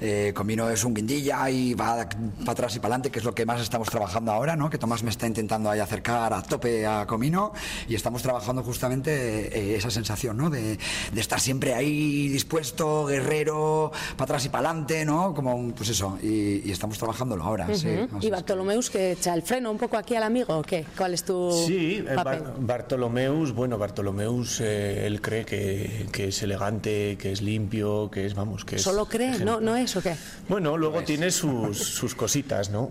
Eh, 0.00 0.32
Comino 0.34 0.68
es 0.70 0.82
un 0.84 0.94
guindilla 0.94 1.48
y 1.50 1.74
va 1.74 2.06
para 2.44 2.52
atrás 2.52 2.74
y 2.76 2.78
para 2.78 2.94
adelante, 2.94 3.10
que 3.10 3.18
es 3.18 3.24
lo 3.24 3.34
que 3.34 3.44
más 3.44 3.60
estamos 3.60 3.88
trabajando 3.90 4.32
ahora, 4.32 4.56
¿no? 4.56 4.70
Que 4.70 4.78
Tomás 4.78 5.02
me 5.02 5.10
está 5.10 5.26
intentando 5.26 5.70
ahí 5.70 5.80
acercar 5.80 6.32
a 6.32 6.42
tope 6.42 6.86
a 6.86 7.06
Comino 7.06 7.52
y 7.88 7.94
estamos 7.94 8.22
trabajando 8.22 8.62
justamente 8.62 9.10
eh, 9.58 9.76
esa 9.76 9.90
sensación, 9.90 10.36
¿no? 10.36 10.48
De, 10.50 10.78
de 11.12 11.20
estar 11.20 11.40
siempre 11.40 11.74
ahí 11.74 12.28
dispuesto, 12.28 13.06
guerrero, 13.06 13.92
para 14.16 14.24
atrás 14.24 14.44
y 14.46 14.48
para 14.48 14.70
adelante, 14.70 15.04
¿no? 15.04 15.34
Como, 15.34 15.54
un- 15.54 15.72
pues 15.72 15.90
eso, 15.90 16.18
y, 16.22 16.62
y 16.68 16.70
estamos 16.72 16.96
trabajándolo 16.98 17.44
ahora, 17.44 17.74
sí. 17.74 17.88
Y. 18.20 18.30
Bartolomeus, 18.30 18.90
que 18.90 19.12
echa 19.12 19.34
el 19.34 19.42
freno 19.42 19.70
un 19.70 19.78
poco 19.78 19.96
aquí 19.96 20.14
al 20.14 20.22
amigo, 20.22 20.56
¿o 20.58 20.62
qué? 20.62 20.86
¿Cuál 20.96 21.14
es 21.14 21.24
tu 21.24 21.50
Sí, 21.66 21.96
eh, 22.06 22.12
papel? 22.14 22.40
Bar- 22.42 22.54
Bartolomeus, 22.60 23.52
bueno, 23.52 23.76
Bartolomeus, 23.78 24.29
eh, 24.60 25.06
él 25.06 25.20
cree 25.20 25.44
que, 25.44 26.06
que 26.12 26.28
es 26.28 26.42
elegante, 26.42 27.16
que 27.18 27.32
es 27.32 27.42
limpio, 27.42 28.10
que 28.10 28.26
es, 28.26 28.34
vamos, 28.34 28.64
que 28.64 28.76
es... 28.76 28.82
¿Solo 28.82 29.06
cree? 29.06 29.38
¿No, 29.38 29.60
¿No 29.60 29.76
es 29.76 29.96
o 29.96 30.02
qué? 30.02 30.16
Bueno, 30.48 30.76
luego 30.76 31.02
tiene 31.02 31.30
sus, 31.30 31.78
sus 31.78 32.14
cositas, 32.14 32.70
¿no? 32.70 32.90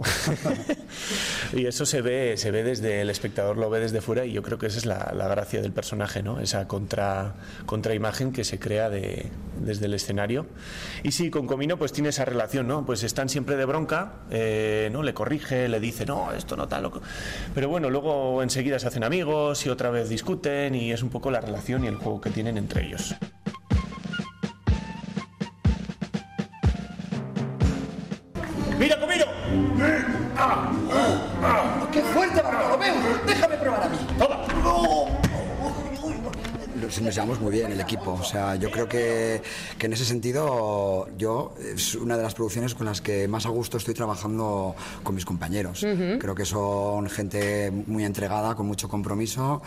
y 1.54 1.66
eso 1.66 1.86
se 1.86 2.02
ve, 2.02 2.36
se 2.38 2.52
ve 2.52 2.64
desde 2.64 3.02
el 3.02 3.10
espectador, 3.10 3.58
lo 3.58 3.70
ve 3.70 3.80
desde 3.80 4.02
fuera 4.02 4.26
y 4.26 4.34
yo 4.34 4.44
creo 4.44 4.58
que 4.58 4.68
esa 4.68 4.78
es 4.78 4.86
la, 4.86 5.14
la 5.16 5.28
gracia 5.28 5.62
del 5.62 5.72
personaje, 5.72 6.24
¿no? 6.24 6.40
Esa 6.40 6.68
contra, 6.68 7.36
contraimagen 7.66 8.32
que 8.32 8.44
se 8.44 8.60
crea 8.60 8.90
de, 8.90 9.28
desde 9.60 9.86
el 9.86 9.94
escenario. 9.94 10.46
Y 11.04 11.12
sí, 11.12 11.30
con 11.30 11.48
Comino 11.48 11.78
pues 11.78 11.92
tiene 11.92 12.10
esa 12.10 12.26
relación, 12.26 12.68
¿no? 12.68 12.86
Pues 12.86 13.04
están 13.04 13.30
siempre 13.30 13.56
de 13.56 13.66
bronca, 13.66 14.14
eh, 14.30 14.90
¿no? 14.92 15.04
Le 15.04 15.14
corrige, 15.14 15.68
le 15.68 15.80
dice, 15.80 16.06
no, 16.06 16.32
esto 16.34 16.56
no 16.56 16.68
tal, 16.68 16.84
loco. 16.84 17.02
Pero 17.54 17.70
bueno, 17.70 17.90
luego 17.90 18.42
enseguida 18.44 18.80
se 18.80 18.88
hacen 18.88 19.04
amigos 19.04 19.66
y 19.66 19.70
otra 19.70 19.90
vez 19.90 20.10
discuten 20.10 20.76
y 20.76 20.92
es 20.92 21.04
un 21.04 21.10
poco 21.10 21.32
la 21.32 21.42
relación 21.42 21.84
y 21.84 21.88
el 21.88 21.96
juego 21.96 22.22
que 22.22 22.30
tienen 22.30 22.58
entre 22.58 22.86
ellos. 22.86 23.16
¡Mira, 28.80 29.00
Comino! 29.00 29.26
¡Qué 31.92 32.02
fuerte, 32.02 32.42
Bartolomeu! 32.42 32.96
Déjame 33.26 33.58
probar 33.58 33.84
a 33.84 33.90
mí. 33.90 33.98
¡Toma! 34.18 34.38
Nos, 34.64 35.19
nos 37.02 37.14
llevamos 37.16 37.40
muy 37.40 37.52
bien 37.52 37.72
el 37.72 37.80
equipo. 37.80 38.12
O 38.20 38.24
sea, 38.24 38.56
yo 38.56 38.70
creo 38.72 38.88
que, 38.88 39.42
que 39.78 39.86
en 39.86 39.94
ese 39.94 40.06
sentido 40.06 41.08
yo 41.18 41.54
es 41.76 41.96
una 41.96 42.18
de 42.18 42.24
las 42.24 42.34
producciones 42.34 42.74
con 42.76 42.86
las 42.86 43.02
que 43.02 43.28
más 43.28 43.46
a 43.46 43.50
gusto 43.50 43.78
estoy 43.78 43.94
trabajando 43.94 44.76
con 45.04 45.16
mis 45.16 45.26
compañeros. 45.26 45.86
Creo 46.20 46.36
que 46.36 46.46
son 46.46 47.10
gente 47.10 47.72
muy 47.72 48.04
entregada, 48.06 48.56
con 48.56 48.66
mucho 48.68 48.88
compromiso 48.90 49.62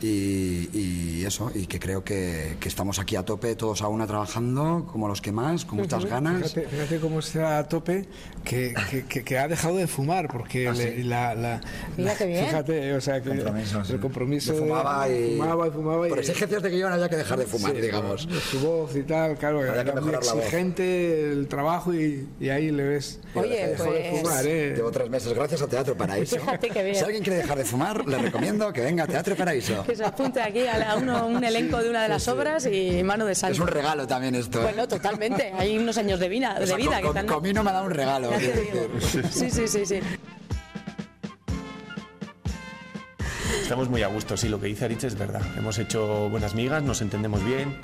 y, 0.00 0.68
y 0.72 1.24
eso, 1.26 1.50
y 1.54 1.66
que 1.66 1.78
creo 1.80 2.04
que, 2.04 2.56
que 2.60 2.68
estamos 2.68 2.98
aquí 2.98 3.16
a 3.16 3.22
tope, 3.24 3.54
todos 3.56 3.82
a 3.82 3.88
una 3.88 4.06
trabajando, 4.06 4.86
como 4.90 5.08
los 5.08 5.20
que 5.20 5.32
más, 5.32 5.64
con 5.64 5.78
muchas 5.78 6.04
ganas. 6.04 6.52
Fíjate, 6.52 6.68
fíjate 6.68 7.00
cómo 7.00 7.18
está 7.20 7.58
a 7.58 7.68
tope 7.68 8.06
que, 8.44 8.74
que- 8.90 9.04
que- 9.04 9.24
que 9.24 9.38
ha 9.38 9.48
dejado 9.48 9.76
de 9.76 9.86
fumar 9.86 10.28
porque 10.28 10.70
le- 10.72 11.04
la, 11.04 11.34
la- 11.34 11.60
Mira 11.96 12.12
la- 12.12 12.18
qué 12.18 12.26
bien. 12.26 12.44
fíjate 12.46 12.94
o 12.94 13.00
sea 13.00 13.20
que 13.22 13.30
Compromiso, 13.30 13.84
sí. 13.84 13.92
el 13.92 14.00
compromiso 14.00 14.52
Yo 14.54 14.60
de- 14.60 14.66
fumaba 14.66 15.08
y, 15.08 15.36
fumaba 15.36 15.66
y 15.66 15.70
fumaba 15.70 16.06
y- 16.06 16.10
por 16.10 16.18
exigencias 16.18 16.62
de 16.62 16.67
guion 16.68 16.92
había 16.92 17.08
que 17.08 17.16
dejar 17.16 17.38
de 17.38 17.46
fumar, 17.46 17.74
Sí, 17.74 17.80
digamos. 17.82 18.28
Su 18.50 18.60
voz 18.60 18.94
y 18.96 19.02
tal, 19.02 19.36
claro, 19.36 19.60
Había 19.60 19.84
que 19.84 19.92
muy 19.92 20.00
mejorar 20.00 20.24
la 20.24 20.32
voz. 20.34 20.42
exigente 20.44 21.32
el 21.32 21.48
trabajo 21.48 21.94
y, 21.94 22.26
y 22.40 22.48
ahí 22.50 22.70
le 22.70 22.82
ves. 22.84 23.20
Oye, 23.34 23.68
dejó 23.68 23.84
de 23.92 24.08
pues- 24.10 24.20
fumar, 24.22 24.46
¿eh? 24.46 24.72
Llevo 24.76 24.90
tres 24.90 25.10
meses 25.10 25.32
gracias 25.34 25.62
a 25.62 25.66
Teatro 25.66 25.96
Paraíso. 25.96 26.36
Fíjate 26.36 26.70
qué 26.70 26.82
bien. 26.82 26.94
Si 26.96 27.04
alguien 27.04 27.22
quiere 27.22 27.38
dejar 27.38 27.58
de 27.58 27.64
fumar, 27.64 28.06
le 28.06 28.18
recomiendo 28.18 28.72
que 28.72 28.80
venga 28.80 29.04
a 29.04 29.06
Teatro 29.06 29.36
Paraíso. 29.36 29.84
Que 29.84 29.96
se 29.96 30.04
apunte 30.04 30.40
aquí 30.40 30.66
a, 30.66 30.78
la- 30.78 30.96
uno, 30.96 31.26
un 31.26 31.42
elenco 31.44 31.78
de 31.82 31.90
una 31.90 32.02
de 32.02 32.08
las 32.08 32.26
obras 32.28 32.66
y 32.66 33.02
mano 33.02 33.26
de 33.26 33.32
Es 33.32 33.38
santo. 33.38 33.62
un 33.62 33.68
regalo 33.68 34.06
también 34.06 34.34
esto. 34.34 34.60
¿eh? 34.60 34.64
Bueno, 34.64 34.86
totalmente. 34.88 35.52
Hay 35.56 35.76
unos 35.78 35.96
años 35.98 36.20
de 36.20 36.28
vida, 36.28 36.54
O 36.56 36.60
de 36.60 36.66
sea, 36.66 36.76
vida 36.76 36.90
con- 37.00 37.00
que 37.00 37.06
están... 37.20 37.26
Comino 37.26 37.62
me 37.64 37.70
ha 37.70 37.72
dado 37.74 37.86
un 37.86 37.92
regalo. 37.92 38.30
Sí, 39.30 39.50
sí, 39.50 39.68
sí, 39.68 39.86
sí. 39.86 40.00
Estamos 43.68 43.90
muy 43.90 44.02
a 44.02 44.08
gusto, 44.08 44.34
sí, 44.34 44.48
lo 44.48 44.58
que 44.58 44.66
dice 44.66 44.86
Aritz 44.86 45.04
es 45.04 45.18
verdad. 45.18 45.42
Hemos 45.58 45.78
hecho 45.78 46.30
buenas 46.30 46.54
migas, 46.54 46.82
nos 46.82 47.02
entendemos 47.02 47.44
bien, 47.44 47.76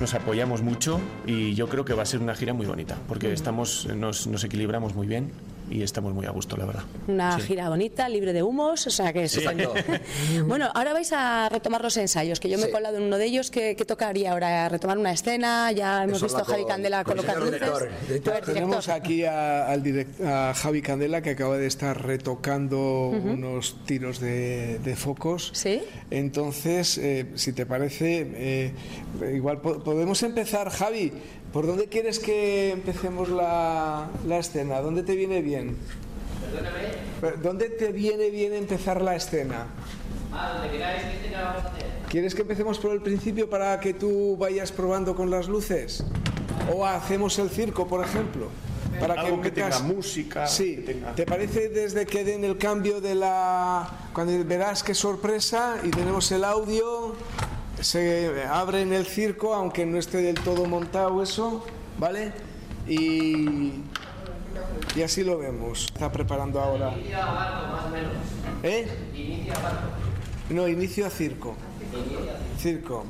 nos 0.00 0.12
apoyamos 0.14 0.60
mucho 0.62 1.00
y 1.24 1.54
yo 1.54 1.68
creo 1.68 1.84
que 1.84 1.94
va 1.94 2.02
a 2.02 2.04
ser 2.04 2.18
una 2.18 2.34
gira 2.34 2.52
muy 2.52 2.66
bonita, 2.66 2.98
porque 3.06 3.32
estamos, 3.32 3.86
nos, 3.94 4.26
nos 4.26 4.42
equilibramos 4.42 4.96
muy 4.96 5.06
bien 5.06 5.30
y 5.70 5.82
estamos 5.82 6.12
muy 6.12 6.26
a 6.26 6.30
gusto, 6.30 6.56
la 6.56 6.66
verdad. 6.66 6.82
Una 7.08 7.36
Sí. 7.38 7.46
gira 7.46 7.68
bonita, 7.68 8.08
libre 8.08 8.32
de 8.32 8.42
humos, 8.42 8.86
o 8.86 8.90
sea 8.90 9.12
que 9.12 9.24
es. 9.24 9.40
Bueno, 10.46 10.68
ahora 10.74 10.92
vais 10.92 11.12
a 11.12 11.48
retomar 11.48 11.82
los 11.82 11.96
ensayos, 11.96 12.40
que 12.40 12.48
yo 12.48 12.58
me 12.58 12.66
he 12.66 12.70
colado 12.70 12.96
en 12.96 13.04
uno 13.04 13.16
de 13.18 13.26
ellos. 13.26 13.50
¿Qué, 13.50 13.76
qué 13.76 13.84
tocaría 13.84 14.32
ahora? 14.32 14.68
¿Retomar 14.68 14.98
una 14.98 15.12
escena? 15.12 15.70
Ya 15.72 16.02
hemos 16.04 16.16
Eso 16.18 16.26
visto 16.26 16.38
a 16.42 16.44
Javi 16.44 16.62
con- 16.62 16.70
Candela 16.70 17.04
con 17.04 17.16
colocar 17.16 17.36
luces. 17.38 17.52
director. 17.60 17.88
A 17.88 18.06
Director, 18.06 18.34
ver, 18.34 18.44
Tenemos 18.44 18.88
aquí 18.88 19.24
a, 19.24 19.66
al 19.68 19.82
direct- 19.82 20.24
a 20.24 20.54
Javi 20.54 20.82
Candela 20.82 21.22
que 21.22 21.30
acaba 21.30 21.56
de 21.56 21.66
estar 21.66 22.04
retocando 22.04 23.08
unos 23.10 23.76
tiros 23.86 24.20
de, 24.20 24.78
de 24.80 24.96
focos. 24.96 25.50
Sí. 25.54 25.80
Entonces, 26.10 26.98
eh, 26.98 27.26
si 27.34 27.52
te 27.52 27.66
parece, 27.66 28.26
eh, 28.34 28.72
igual 29.34 29.60
po- 29.60 29.82
podemos 29.82 30.22
empezar, 30.22 30.68
Javi. 30.70 31.12
¿Por 31.52 31.66
dónde 31.66 31.86
quieres 31.86 32.18
que 32.20 32.70
empecemos 32.70 33.28
la, 33.28 34.06
la 34.26 34.38
escena? 34.38 34.80
¿Dónde 34.80 35.02
te 35.02 35.16
viene 35.16 35.42
bien? 35.42 35.76
Perdóname. 37.20 37.42
¿Dónde 37.42 37.68
te 37.70 37.92
viene 37.92 38.30
bien 38.30 38.54
empezar 38.54 39.02
la 39.02 39.16
escena? 39.16 39.66
¿Quieres 42.08 42.34
que 42.34 42.42
empecemos 42.42 42.78
por 42.78 42.92
el 42.92 43.02
principio 43.02 43.48
para 43.50 43.78
que 43.80 43.94
tú 43.94 44.36
vayas 44.38 44.70
probando 44.72 45.14
con 45.16 45.30
las 45.30 45.48
luces? 45.48 46.04
¿O 46.72 46.86
hacemos 46.86 47.38
el 47.38 47.50
circo, 47.50 47.86
por 47.86 48.04
ejemplo? 48.04 48.48
Para 48.98 49.14
Algo 49.14 49.40
que 49.40 49.50
tenga 49.50 49.78
música, 49.80 50.46
Sí. 50.46 50.76
que 50.76 50.82
tenga- 50.94 51.14
¿Te 51.14 51.24
parece 51.24 51.68
desde 51.68 52.06
que 52.06 52.24
den 52.24 52.44
el 52.44 52.58
cambio 52.58 53.00
de 53.00 53.14
la... 53.14 53.88
Cuando 54.12 54.44
verás 54.44 54.82
qué 54.82 54.94
sorpresa 54.94 55.76
y 55.84 55.90
tenemos 55.90 56.30
el 56.32 56.44
audio, 56.44 57.14
se 57.80 58.44
abre 58.48 58.82
en 58.82 58.92
el 58.92 59.06
circo, 59.06 59.54
aunque 59.54 59.86
no 59.86 59.98
esté 59.98 60.18
del 60.18 60.36
todo 60.36 60.66
montado 60.66 61.22
eso, 61.22 61.64
¿vale? 61.98 62.32
Y... 62.86 63.82
Y 64.96 65.02
así 65.02 65.22
lo 65.22 65.38
vemos. 65.38 65.84
Está 65.84 66.10
preparando 66.10 66.60
ahora. 66.60 66.92
¿Eh? 68.62 68.88
No, 70.50 70.66
inicio 70.66 71.06
a 71.06 71.10
circo. 71.10 71.54
Circo. 72.58 73.04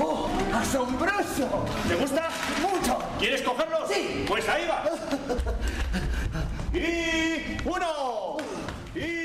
¡Oh! 0.00 0.28
¡Asombroso! 0.52 1.64
¿Te 1.88 1.94
gusta? 1.94 2.28
¡Mucho! 2.60 2.98
¿Quieres 3.18 3.42
cogerlo? 3.42 3.78
Sí. 3.88 4.24
Pues 4.26 4.48
ahí 4.48 4.66
va. 4.68 4.84
Y 6.74 7.56
uno. 7.64 8.36
Y 8.96 9.23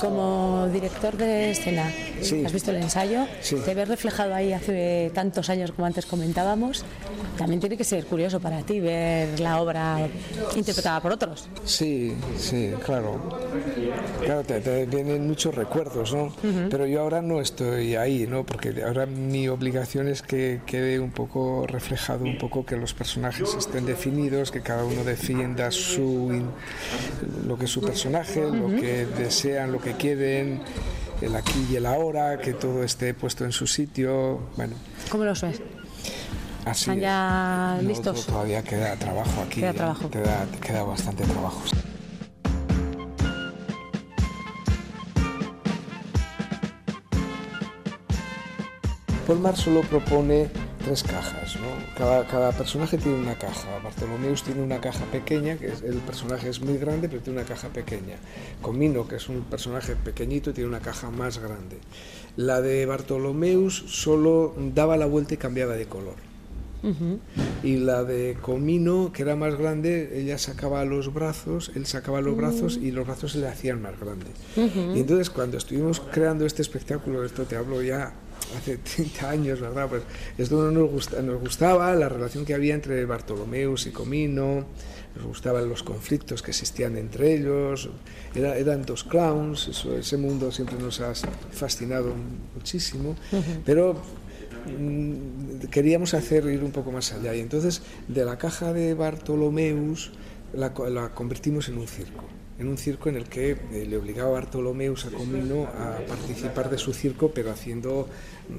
Como 0.00 0.68
director 0.72 1.16
de 1.16 1.50
escena, 1.50 1.90
Sí. 2.20 2.44
¿has 2.44 2.52
visto 2.52 2.70
el 2.70 2.78
ensayo? 2.78 3.26
Sí. 3.40 3.56
Te 3.64 3.74
ves 3.74 3.88
reflejado 3.88 4.34
ahí 4.34 4.52
hace 4.52 5.10
tantos 5.14 5.48
años 5.50 5.72
como 5.72 5.86
antes 5.86 6.06
comentábamos. 6.06 6.84
También 7.36 7.60
tiene 7.60 7.76
que 7.76 7.84
ser 7.84 8.04
curioso 8.06 8.40
para 8.40 8.62
ti 8.62 8.80
ver 8.80 9.38
la 9.38 9.60
obra 9.60 10.08
interpretada 10.56 11.00
por 11.00 11.12
otros. 11.12 11.48
Sí, 11.64 12.14
sí, 12.36 12.72
claro. 12.84 13.38
Claro, 14.24 14.42
te, 14.42 14.60
te 14.60 14.86
vienen 14.86 15.26
muchos 15.26 15.54
recuerdos, 15.54 16.12
¿no? 16.12 16.32
Pero 16.70 16.86
yo 16.86 17.00
ahora 17.00 17.22
no 17.22 17.40
estoy 17.40 17.94
ahí, 17.94 18.26
¿no? 18.26 18.44
Porque 18.44 18.82
ahora 18.84 19.06
mi 19.06 19.48
obligación 19.48 20.08
es 20.08 20.22
que 20.22 20.60
quede 20.66 20.98
un 20.98 21.12
poco 21.12 21.64
reflejado, 21.68 22.24
un 22.24 22.38
poco 22.38 22.66
que 22.66 22.76
los 22.76 22.92
personajes 22.94 23.54
estén 23.56 23.86
definidos, 23.86 24.50
que 24.50 24.60
cada 24.60 24.84
uno 24.84 25.04
defienda 25.04 25.70
su 25.70 26.42
lo 27.46 27.56
que 27.56 27.66
es 27.66 27.70
su 27.70 27.80
personaje, 27.80 28.40
lo 28.42 28.68
que 28.68 29.06
desean, 29.18 29.70
lo 29.72 29.77
que 29.80 29.94
quieren, 29.94 30.60
el 31.20 31.34
aquí 31.36 31.66
y 31.70 31.76
el 31.76 31.86
ahora, 31.86 32.38
que 32.38 32.52
todo 32.52 32.82
esté 32.84 33.14
puesto 33.14 33.44
en 33.44 33.52
su 33.52 33.66
sitio. 33.66 34.48
Bueno, 34.56 34.76
¿Cómo 35.10 35.24
los 35.24 35.40
ves? 35.42 35.60
así. 36.64 36.82
¿Están 36.82 36.96
es. 36.98 37.02
ya 37.02 37.78
No, 37.80 37.88
listos? 37.88 38.26
Todavía 38.26 38.62
queda 38.62 38.94
trabajo 38.96 39.42
aquí. 39.42 39.60
Queda 39.60 39.72
trabajo. 39.72 40.10
Queda, 40.10 40.46
queda 40.60 40.82
bastante 40.82 41.24
trabajo. 41.24 41.62
Polmar 49.26 49.56
solo 49.56 49.82
propone 49.82 50.48
tres 50.84 51.02
cajas, 51.02 51.56
¿no? 51.56 51.77
Cada, 51.98 52.24
cada, 52.28 52.52
personaje 52.52 52.96
tiene 52.96 53.18
una 53.18 53.36
caja. 53.36 53.80
Bartolomeus 53.82 54.44
tiene 54.44 54.62
una 54.62 54.80
caja 54.80 55.04
pequeña, 55.06 55.56
que 55.56 55.66
es, 55.66 55.82
el 55.82 55.96
personaje 55.96 56.48
es 56.48 56.60
muy 56.60 56.78
grande, 56.78 57.08
pero 57.08 57.20
tiene 57.20 57.40
una 57.40 57.48
caja 57.48 57.68
pequeña. 57.68 58.16
Comino, 58.62 59.08
que 59.08 59.16
es 59.16 59.28
un 59.28 59.42
personaje 59.42 59.96
pequeñito, 59.96 60.54
tiene 60.54 60.68
una 60.68 60.78
caja 60.78 61.10
más 61.10 61.38
grande. 61.38 61.78
La 62.36 62.60
de 62.60 62.86
Bartolomeus 62.86 63.84
solo 63.88 64.54
daba 64.74 64.96
la 64.96 65.06
vuelta 65.06 65.34
y 65.34 65.38
cambiaba 65.38 65.74
de 65.74 65.86
color. 65.86 66.28
Y 67.64 67.78
la 67.78 68.04
de 68.04 68.36
Comino, 68.40 69.10
que 69.12 69.22
era 69.22 69.34
más 69.34 69.56
grande, 69.56 70.20
ella 70.20 70.38
sacaba 70.38 70.84
los 70.84 71.12
brazos, 71.12 71.72
él 71.74 71.86
sacaba 71.86 72.20
los 72.20 72.36
brazos 72.36 72.76
y 72.76 72.92
los 72.92 73.06
brazos 73.06 73.32
se 73.32 73.38
le 73.38 73.48
hacían 73.48 73.82
más 73.82 73.98
grandes. 73.98 74.30
Y 74.56 75.00
entonces 75.00 75.30
cuando 75.30 75.56
estuvimos 75.56 76.00
creando 76.00 76.46
este 76.46 76.62
espectáculo, 76.62 77.24
esto 77.24 77.44
te 77.44 77.56
hablo 77.56 77.82
ya 77.82 78.12
hace 78.56 78.76
30 78.96 79.30
años, 79.30 79.60
¿verdad? 79.60 79.88
Pues 79.88 80.02
esto 80.36 80.70
nos, 80.70 80.90
gusta, 80.90 81.22
nos 81.22 81.40
gustaba, 81.40 81.94
la 81.94 82.08
relación 82.08 82.44
que 82.44 82.54
había 82.54 82.74
entre 82.74 83.04
Bartolomeus 83.04 83.86
y 83.86 83.90
Comino, 83.90 84.66
nos 85.16 85.26
gustaban 85.26 85.68
los 85.68 85.82
conflictos 85.82 86.42
que 86.42 86.50
existían 86.50 86.96
entre 86.96 87.34
ellos, 87.34 87.90
Era, 88.34 88.56
eran 88.56 88.82
dos 88.82 89.04
clowns, 89.04 89.68
eso, 89.68 89.96
ese 89.96 90.16
mundo 90.16 90.52
siempre 90.52 90.78
nos 90.78 91.00
ha 91.00 91.12
fascinado 91.50 92.14
muchísimo, 92.54 93.16
pero 93.64 94.00
mm, 94.66 95.66
queríamos 95.70 96.14
hacer 96.14 96.44
ir 96.46 96.62
un 96.62 96.72
poco 96.72 96.92
más 96.92 97.12
allá 97.12 97.34
y 97.34 97.40
entonces 97.40 97.82
de 98.06 98.24
la 98.24 98.38
caja 98.38 98.72
de 98.72 98.94
Bartolomeus 98.94 100.12
la, 100.52 100.72
la 100.90 101.14
convertimos 101.14 101.68
en 101.68 101.78
un 101.78 101.88
circo 101.88 102.24
en 102.58 102.68
un 102.68 102.76
circo 102.76 103.08
en 103.08 103.16
el 103.16 103.24
que 103.24 103.52
eh, 103.52 103.86
le 103.88 103.96
obligaba 103.96 104.30
a 104.30 104.32
Bartolomeus 104.32 105.06
a 105.06 105.10
Comino 105.10 105.64
a 105.64 105.98
participar 106.08 106.68
de 106.70 106.78
su 106.78 106.92
circo, 106.92 107.30
pero 107.30 107.52
haciendo, 107.52 108.08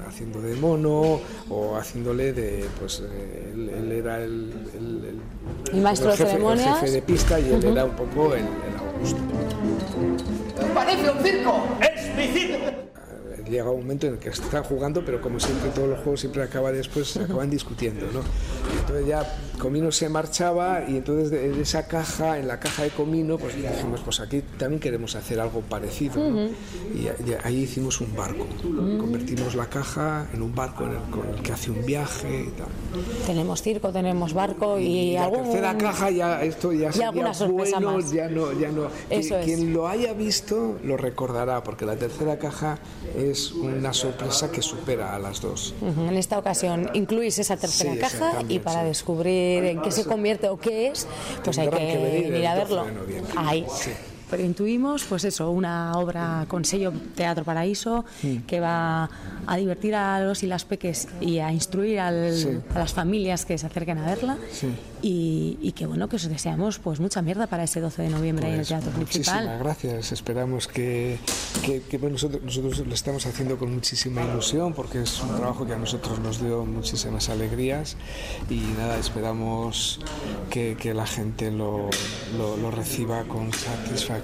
haciendo 0.07 0.41
de 0.41 0.55
mono 0.55 1.19
o 1.49 1.75
haciéndole 1.75 2.31
de. 2.31 2.65
Pues 2.79 3.03
eh, 3.05 3.51
él, 3.53 3.69
él 3.69 3.91
era 3.91 4.23
el, 4.23 4.53
el, 4.77 5.19
el 5.73 5.81
maestro 5.81 6.11
jefe, 6.11 6.23
de 6.23 6.29
ceremonias. 6.29 6.67
El 6.67 6.73
jefe 6.75 6.91
de 6.91 7.01
pista 7.01 7.39
y 7.39 7.51
él 7.51 7.63
era 7.63 7.85
un 7.85 7.95
poco 7.95 8.33
el, 8.33 8.41
el 8.41 8.77
Augusto. 8.79 9.19
¡Parece 10.73 11.09
un 11.11 11.23
circo! 11.23 11.63
¡Es 11.81 12.15
mi 12.15 12.27
circo! 12.39 12.68
Llega 13.49 13.69
un 13.69 13.81
momento 13.81 14.07
en 14.07 14.13
el 14.13 14.19
que 14.19 14.29
están 14.29 14.63
jugando, 14.63 15.03
pero 15.03 15.21
como 15.21 15.39
siempre 15.39 15.69
todos 15.71 15.89
los 15.89 15.99
juegos 15.99 16.19
siempre 16.19 16.43
acaba 16.43 16.71
después, 16.71 17.17
acaban 17.17 17.49
discutiendo, 17.49 18.05
¿no? 18.13 18.21
Entonces 18.79 19.07
ya 19.07 19.25
Comino 19.59 19.91
se 19.91 20.07
marchaba 20.07 20.83
y 20.87 20.95
entonces 20.97 21.31
de 21.31 21.61
esa 21.61 21.87
caja, 21.87 22.39
en 22.39 22.47
la 22.47 22.59
caja 22.59 22.83
de 22.83 22.89
Comino, 22.91 23.37
pues 23.37 23.55
dijimos, 23.55 23.99
pues 24.01 24.19
aquí 24.21 24.41
también 24.57 24.79
queremos 24.79 25.15
hacer 25.15 25.39
algo 25.39 25.61
parecido, 25.61 26.29
¿no? 26.29 26.45
Y, 26.95 27.09
ahí 27.43 27.57
hicimos 27.63 27.99
un 28.01 28.15
barco, 28.15 28.45
convertimos 28.99 29.55
la 29.55 29.65
caja 29.65 30.27
en 30.33 30.41
un 30.41 30.55
barco 30.55 30.85
en 30.85 30.91
el, 30.91 30.97
con 31.11 31.27
el 31.27 31.41
que 31.41 31.51
hace 31.51 31.71
un 31.71 31.85
viaje 31.85 32.45
y 32.47 32.51
tal. 32.51 32.67
Tenemos 33.25 33.61
circo, 33.61 33.91
tenemos 33.91 34.33
barco 34.33 34.79
y, 34.79 34.83
Y 34.85 35.13
la 35.15 35.25
algún... 35.25 35.43
tercera 35.43 35.77
caja 35.77 36.09
ya 36.09 36.41
esto 36.43 36.71
ya 36.71 36.91
sería 36.91 37.09
alguna 37.09 37.33
sorpresa 37.33 37.79
bueno, 37.79 37.97
más. 37.97 38.11
ya 38.11 38.29
no, 38.29 38.53
ya 38.53 38.71
no. 38.71 38.87
Eso 39.09 39.35
Qui- 39.35 39.39
es. 39.39 39.45
Quien 39.45 39.73
lo 39.73 39.87
haya 39.87 40.13
visto 40.13 40.77
lo 40.83 40.95
recordará, 40.97 41.63
porque 41.63 41.85
la 41.85 41.95
tercera 41.95 42.37
caja 42.39 42.79
es 43.17 43.38
una 43.51 43.93
sorpresa 43.93 44.51
que 44.51 44.62
supera 44.62 45.15
a 45.15 45.19
las 45.19 45.41
dos. 45.41 45.74
En 45.81 46.15
esta 46.17 46.38
ocasión 46.38 46.89
incluís 46.93 47.39
esa 47.39 47.58
tercera 47.58 47.93
Sí, 47.93 48.00
caja 48.00 48.43
y 48.48 48.60
para 48.60 48.81
sí. 48.81 48.88
descubrir 48.88 49.63
en 49.65 49.81
qué 49.81 49.91
se 49.91 50.05
convierte 50.05 50.50
o 50.50 50.58
qué 50.58 50.88
es, 50.88 51.08
pues 51.43 51.58
hay 51.58 51.69
que, 51.69 51.77
que 51.77 51.98
venir 52.29 52.48
a 52.48 52.55
12 52.55 52.74
verlo. 52.74 52.86
Ahí. 53.36 53.65
Sí. 53.74 53.91
Pero 54.29 54.43
intuimos, 54.43 55.03
pues 55.05 55.24
eso, 55.24 55.50
una 55.51 55.93
obra 55.98 56.45
con 56.48 56.63
sello 56.65 56.93
Teatro 57.15 57.43
Paraíso 57.43 58.05
que 58.48 58.59
va 58.59 59.09
a 59.48 59.57
divertir 59.57 59.95
a 59.95 60.19
los 60.21 60.43
y 60.43 60.48
las 60.48 60.65
peques 60.65 61.07
y 61.19 61.39
a 61.39 61.51
instruir 61.51 62.00
al- 62.00 62.33
Sí. 62.36 62.50
a 62.75 62.79
las 62.79 62.93
familias 62.93 63.45
que 63.45 63.57
se 63.57 63.65
acerquen 63.65 63.98
a 63.98 64.05
verla. 64.05 64.38
Sí. 64.51 64.67
Y, 65.01 65.57
y 65.62 65.71
que 65.71 65.86
bueno, 65.88 66.09
que 66.09 66.17
os 66.17 66.27
deseamos 66.27 66.77
pues 66.77 67.00
mucha 67.00 67.21
mierda 67.21 67.48
para 67.48 67.63
ese 67.63 67.79
12 67.79 68.01
de 68.03 68.09
noviembre 68.09 68.48
en 68.48 68.51
el 68.53 68.57
Pues 68.59 68.67
Teatro 68.67 68.91
muchísimas 68.98 69.29
Principal. 69.38 69.59
gracias. 69.59 70.12
Esperamos 70.12 70.67
que, 70.67 71.17
que- 71.63 71.81
que, 71.83 71.98
bueno, 71.98 72.13
nosotros, 72.13 72.43
nosotros 72.43 72.79
lo 72.86 72.93
estamos 72.93 73.25
haciendo 73.25 73.57
con 73.57 73.74
muchísima 73.74 74.21
ilusión 74.24 74.74
porque 74.74 75.01
es 75.03 75.21
un 75.21 75.36
trabajo 75.38 75.65
que 75.65 75.74
a 75.74 75.77
nosotros 75.77 76.19
nos 76.19 76.39
dio 76.41 76.65
muchísimas 76.65 77.30
alegrías 77.30 77.95
y 78.49 78.58
nada, 78.77 78.97
esperamos 78.97 80.01
que, 80.49 80.75
que 80.80 80.93
la 80.93 81.08
gente 81.08 81.49
lo, 81.49 81.89
lo- 82.38 82.58
lo 82.58 82.69
reciba 82.69 83.23
con 83.23 83.51
satisfacción 83.53 84.18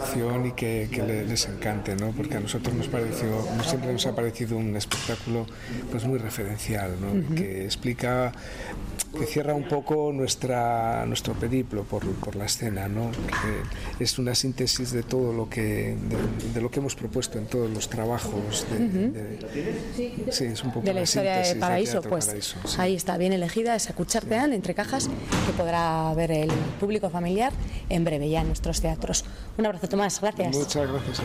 y 0.45 0.51
que, 0.51 0.87
que 0.91 1.01
le- 1.03 1.25
les 1.25 1.45
encante, 1.47 1.95
¿no? 1.95 2.11
porque 2.11 2.35
a 2.35 2.39
nosotros 2.39 2.73
nos 2.75 2.87
pareció, 2.87 3.27
siempre 3.63 3.91
nos 3.93 4.05
ha 4.05 4.15
parecido 4.15 4.57
un 4.57 4.75
espectáculo 4.75 5.45
pues 5.91 6.05
muy 6.05 6.19
referencial, 6.19 6.91
¿no? 7.01 7.35
que 7.35 7.63
explica 7.65 8.31
que 9.17 9.25
cierra 9.25 9.53
un 9.53 9.65
poco 9.67 10.11
nuestra, 10.13 11.05
nuestro 11.05 11.33
periplo 11.35 11.83
por, 11.85 12.05
por 12.15 12.35
la 12.35 12.45
escena, 12.47 12.89
¿no? 12.89 13.11
Porque 13.11 14.03
es 14.03 14.19
una 14.19 14.35
síntesis 14.35 14.91
de 14.91 15.03
todo 15.03 15.31
lo 15.31 15.49
que 15.49 15.95
de, 15.95 16.49
de 16.53 16.59
lo 16.61 16.69
que 16.69 16.81
hemos 16.81 16.95
propuesto 16.95 17.37
en 17.39 17.45
todos 17.45 17.69
los 17.71 17.87
trabajos. 17.87 18.65
De, 18.69 18.77
de- 19.09 20.31
sí, 20.31 20.43
es 20.43 20.61
un 20.65 20.73
poco 20.73 20.85
de 20.85 20.93
la 20.93 21.01
historia 21.03 21.37
de 21.37 21.55
Paraíso, 21.55 22.01
pues 22.01 22.25
Paraíso, 22.25 22.57
sí. 22.65 22.75
ahí 22.77 22.95
está 22.95 23.17
bien 23.17 23.31
elegida 23.31 23.73
esa 23.77 23.93
Cuchartean 23.93 24.51
entre 24.51 24.73
cajas 24.73 25.07
que 25.07 25.53
podrá 25.53 26.13
ver 26.13 26.31
el 26.31 26.51
público 26.81 27.09
familiar 27.09 27.53
en 27.87 28.03
breve 28.03 28.27
ya 28.29 28.41
en 28.41 28.47
nuestros 28.47 28.81
teatros. 28.81 29.23
Un 29.57 29.65
abrazo 29.65 29.84
Tomás, 29.87 30.19
gracias. 30.19 30.55
Muchas 30.55 30.91
gracias. 30.91 31.21